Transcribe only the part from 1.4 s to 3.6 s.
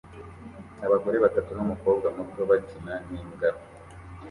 numukobwa muto bakina nimbwa